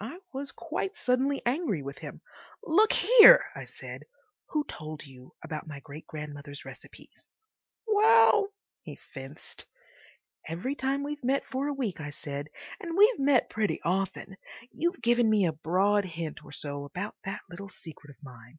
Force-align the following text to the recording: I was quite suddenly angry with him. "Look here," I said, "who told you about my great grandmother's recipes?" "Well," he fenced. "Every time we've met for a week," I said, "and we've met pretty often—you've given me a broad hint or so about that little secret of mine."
I 0.00 0.18
was 0.32 0.50
quite 0.50 0.96
suddenly 0.96 1.40
angry 1.46 1.84
with 1.84 1.98
him. 1.98 2.20
"Look 2.64 2.92
here," 2.92 3.44
I 3.54 3.64
said, 3.64 4.06
"who 4.48 4.64
told 4.64 5.06
you 5.06 5.36
about 5.40 5.68
my 5.68 5.78
great 5.78 6.04
grandmother's 6.08 6.64
recipes?" 6.64 7.28
"Well," 7.86 8.48
he 8.82 8.96
fenced. 8.96 9.66
"Every 10.48 10.74
time 10.74 11.04
we've 11.04 11.22
met 11.22 11.44
for 11.46 11.68
a 11.68 11.72
week," 11.74 12.00
I 12.00 12.10
said, 12.10 12.48
"and 12.80 12.96
we've 12.96 13.20
met 13.20 13.50
pretty 13.50 13.80
often—you've 13.84 15.00
given 15.00 15.30
me 15.30 15.46
a 15.46 15.52
broad 15.52 16.04
hint 16.04 16.44
or 16.44 16.50
so 16.50 16.84
about 16.84 17.14
that 17.24 17.42
little 17.48 17.68
secret 17.68 18.10
of 18.10 18.20
mine." 18.20 18.58